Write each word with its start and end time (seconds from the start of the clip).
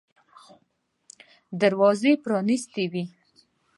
دروازې 1.61 2.11
پرانیستې 2.23 2.83
وې. 2.91 3.03